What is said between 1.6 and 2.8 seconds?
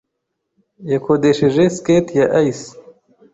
skate ya ice.